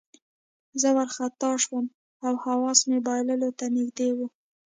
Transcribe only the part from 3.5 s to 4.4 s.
ته نږدې وو